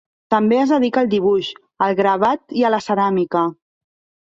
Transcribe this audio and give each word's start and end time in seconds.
També 0.33 0.55
es 0.61 0.71
dedica 0.75 0.99
al 1.01 1.09
dibuix, 1.11 1.51
al 1.89 1.95
gravat 2.01 2.57
i 2.63 2.67
a 2.67 2.73
la 2.77 2.83
ceràmica. 2.89 3.47